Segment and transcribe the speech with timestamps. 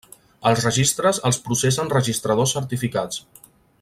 [0.51, 3.23] Els registres els processen registradors certificats.